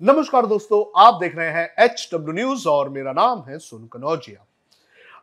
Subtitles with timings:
[0.00, 4.44] नमस्कार दोस्तों, आप देख रहे हैं एच डब्ल्यू न्यूज़ और मेरा नाम है सुन कनौजिया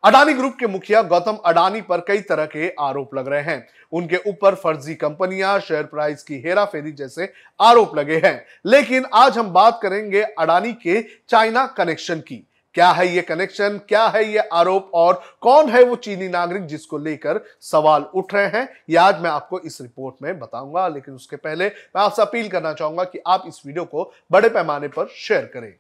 [0.04, 4.18] अडानी ग्रुप के मुखिया गौतम अडानी पर कई तरह के आरोप लग रहे हैं। उनके
[4.30, 9.80] ऊपर फर्जी कंपनियाँ शेयर प्राइस की हेराफेरी जैसे आरोप लगे हैं। लेकिन आज हम बात
[9.84, 12.44] करेंगे अडानी के चाइना कनेक्शन की।
[12.78, 14.92] क्या है ये कनेक्शन क्या है ये आरोप?
[14.94, 18.68] और कौन है वो चीनी नागरिक जिसको लेकर सवाल उठ रहे हैं?
[18.90, 22.74] ये आज मैं आपको इस रिपोर्ट में बताऊँगा, लेकिन उसके पहले मैं आपसे अपील करना
[22.74, 25.74] चाहूँगा कि आप इस वीडियो को बड़े पैमाने पर शेयर करें।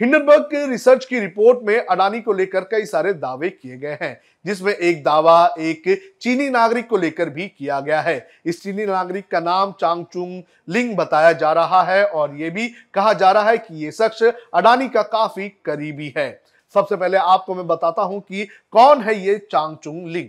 [0.00, 4.72] हिंडनबर्ग रिसर्च की रिपोर्ट में अडानी को लेकर कई सारे दावे किए गए हैं, जिसमें
[4.72, 5.82] एक दावा एक
[6.22, 10.94] चीनी नागरिक को लेकर भी किया गया है। इस चीनी नागरिक का नाम चांगचुंग लिंग
[10.96, 14.88] बताया जा रहा है और ये भी कहा जा रहा है कि ये शख्स अडानी
[14.88, 16.30] का काफ़ी करीबी है।
[16.74, 20.28] सबसे पहले आपको मैं बताता हूँ कि कौन है ये चांगचुंग लिंग।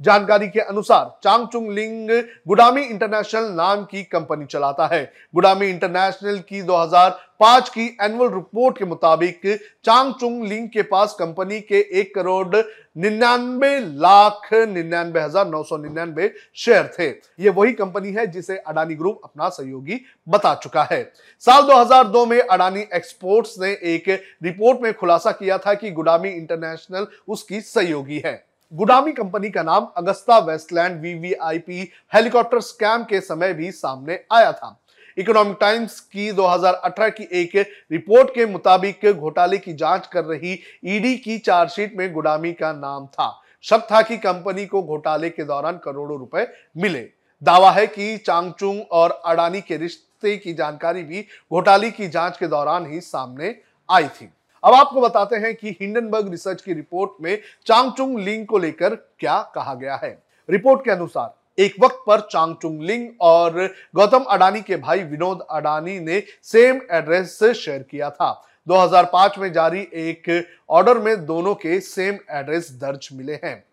[0.00, 2.10] जानकारी के अनुसार चांगचुंग लिंग
[2.48, 5.04] गुडामी इंटरनेशनल नाम की कंपनी चलाता है।
[5.34, 9.40] गुडामी इंटरनेशनल की 2005 की एनुअल रिपोर्ट के मुताबिक
[9.84, 12.56] चांगचुंग लिंग के पास कंपनी के एक करोड़
[12.98, 17.08] निन्यानबे लाख निन्यानबे हज़ार नौ सौ निन्यानबे शेयर थे।
[17.42, 21.02] ये वही कंपनी है जिसे अडानी ग्रुप अपना सहयोगी बता चुका है।
[21.42, 24.08] साल 2002 में अडानी एक्सपोर्ट्स ने एक
[24.42, 29.86] रिपोर्ट में खुलासा किया था कि गुडामी इंटरनेशनल उसकी सहयोगी है। गुडामी कंपनी का नाम
[29.96, 31.80] Agusta Westland VVIP
[32.14, 34.78] helicopter scam के समय भी सामने आया था।
[35.18, 37.56] इकोनॉमिक टाइम्स की 2018 की एक
[37.92, 40.52] रिपोर्ट के मुताबिक घोटाले की जाँच कर रही
[40.86, 43.32] ईडी की चार्जशीट में गुडामी का नाम था।
[43.64, 47.06] शक था कि कंपनी को घोटाले के दौरान करोड़ों रुपए मिले।
[47.42, 52.46] दावा है कि चांगचुंग और अडानी के रिश्ते की जानकारी भी घोटाले की जाँच के
[52.46, 53.54] दौरान ही सामने
[53.88, 54.32] आई थी।
[54.64, 59.40] अब आपको बताते हैं कि हिंडनबर्ग रिसर्च की रिपोर्ट में चांगचुंग लिंग को लेकर क्या
[59.54, 64.76] कहा गया है। रिपोर्ट के अनुसार, एक वक्त पर चांगचुंग लिंग और गौतम अडानी के
[64.76, 68.30] भाई विनोद अडानी ने सेम एड्रेस शेयर किया था।
[68.66, 73.64] 2005 में जारी एक ऑर्डर में दोनों के सेम एड्रेस दर्ज मिले हैं।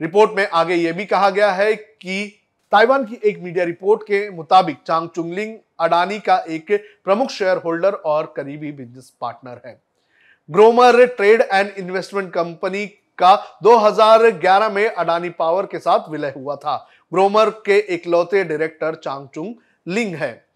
[0.00, 2.36] रिपोर्ट में आगे यह भी कहा गया है कि
[2.72, 6.70] ताइवान की एक मीडिया रिपोर्ट के मुताबिक चांग लिंग अडानी का एक
[7.04, 9.80] प्रमुख शेयर होल्डर और करीबी बिज़नेस पार्टनर है।
[10.50, 12.86] Gromore trade and investment company
[13.18, 19.54] का 2011 में अडानी पावर के साथ विलय हुआ था। ग्रोमर के इकलौते डायरेक्टर चांगचुंग
[19.88, 20.46] लिंग है।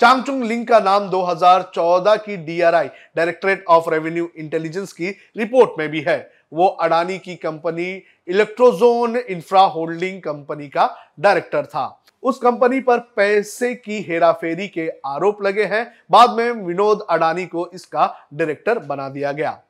[0.00, 6.00] चांगचुंग लिंग का नाम 2014 की DRI directorate of revenue intelligence की रिपोर्ट में भी
[6.00, 12.98] है। वो अडानी की company Electrogen infra holding company का डायरेक्टर था। उस कंपनी पर
[13.16, 19.08] पैसे की हेराफेरी के आरोप लगे हैं। बाद में विनोद अडानी को इसका डायरेक्टर बना
[19.08, 19.60] दिया गया।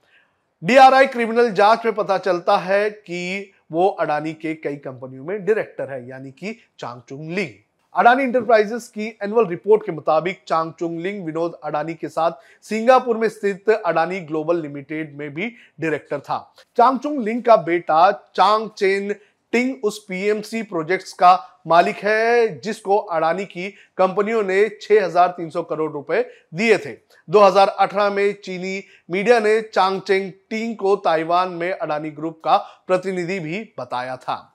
[0.62, 5.91] डीआरआई क्रिमिनल जाँच में पता चलता है कि वो अडानी के कई कंपनियों में डायरेक्टर
[5.91, 7.50] है, यानी कि Chang Chung Ling.
[7.94, 12.32] Adani Enterprises की एनुअल रिपोर्ट के मुताबिक चांग चुंगलिंग विनोद अडानी के साथ
[12.64, 15.48] सिंगापुर में स्थित अडानी ग्लोबल लिमिटेड में भी
[15.80, 16.38] डायरेक्टर था।
[16.76, 19.14] चांगचुंग लिंग का बेटा चांग चेन
[19.52, 26.22] टिंग उस पीएमसी प्रोजेक्ट्स का मालिक है जिसको अडानी की कंपनियों ने 6,300 करोड़ रुपए
[26.54, 26.96] दिए थे।
[27.28, 33.72] 2018 में चीनी मीडिया ने चांगचेंग टिंग को ताइवान में अडानी ग्रुप का प्रतिनिधि भी
[33.80, 34.51] बताया था।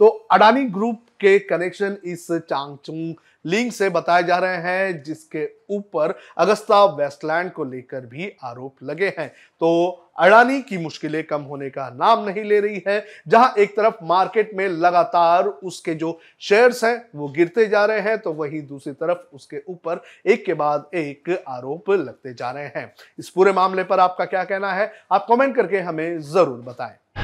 [0.00, 3.14] तो अडानी ग्रुप के कनेक्शन इस चांगचुंग
[3.46, 9.12] लिंक से बताए जा रहे हैं, जिसके ऊपर अगस्ता वेस्टलैंड को लेकर भी आरोप लगे
[9.18, 9.28] हैं।
[9.60, 14.04] तो अडानी की मुश्किलें कम होने का नाम नहीं ले रही है, जहाँ एक तरफ़
[14.04, 18.92] मार्केट में लगातार उसके जो शेयर्स हैं, वो गिरते जा रहे हैं तो वहीं दूसरी
[18.94, 23.84] तरफ़ उसके ऊपर एक के बाद एक आरोप लगते जा रहे हैं। इस पूरे मामले
[23.84, 24.92] पर आपका क्या कहना है?
[25.12, 27.23] आप कमेंट करके हमें ज़रूर बताएँ।